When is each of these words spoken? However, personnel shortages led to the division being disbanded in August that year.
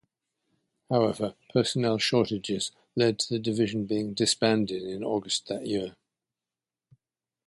However, 0.89 1.35
personnel 1.53 1.99
shortages 1.99 2.71
led 2.95 3.19
to 3.19 3.29
the 3.31 3.37
division 3.39 3.85
being 3.85 4.15
disbanded 4.15 4.81
in 4.81 5.03
August 5.03 5.45
that 5.49 5.67
year. 5.67 5.95